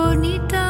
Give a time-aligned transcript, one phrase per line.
[0.00, 0.69] bonita.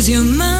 [0.00, 0.59] Is your mouth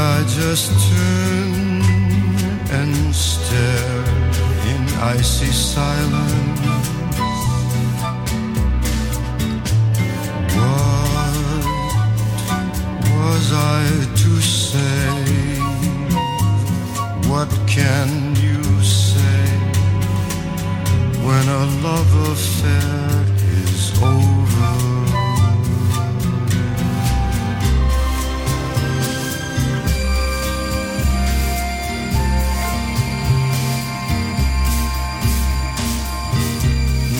[0.00, 1.82] I just turn
[2.70, 4.04] and stare
[4.70, 4.82] in
[5.16, 6.60] icy silence?
[10.54, 11.64] What
[13.16, 13.82] was I
[14.22, 15.58] to say?
[17.28, 19.46] What can you say
[21.26, 23.24] when a love affair
[23.64, 24.37] is over?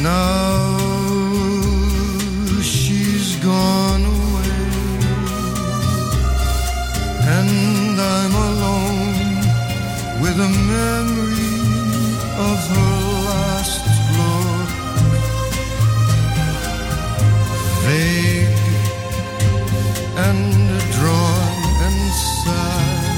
[0.09, 0.78] Now
[2.62, 4.61] she's gone away,
[7.38, 9.36] and I'm alone
[10.22, 11.56] with a memory
[12.48, 12.94] of her
[13.28, 13.84] last
[14.16, 14.70] look.
[17.84, 18.64] Vague
[20.26, 20.52] and
[20.96, 22.00] drawn and
[22.40, 23.09] sad,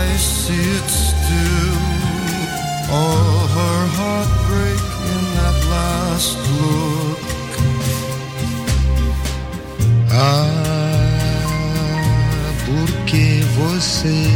[0.00, 1.78] I see it still.
[2.92, 4.39] All her heartbreak
[13.80, 14.28] você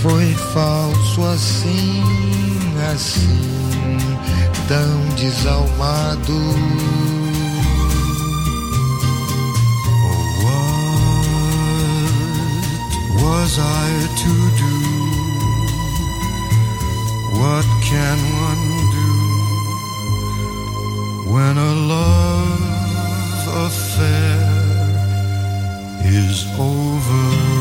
[0.00, 2.02] foi falso assim,
[2.94, 3.98] assim,
[4.66, 6.32] tão desalmado.
[10.44, 10.72] What
[13.22, 14.76] was I to do?
[17.38, 19.10] What can one do
[21.32, 22.68] when a love
[23.66, 24.57] affair
[26.10, 27.58] is over?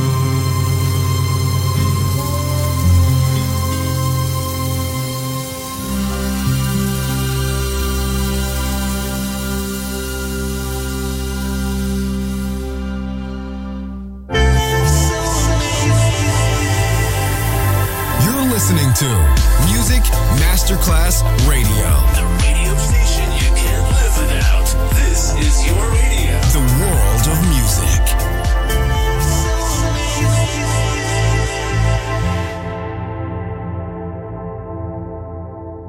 [18.24, 19.06] You're listening to
[19.68, 20.04] Music
[20.40, 22.17] Masterclass Radio.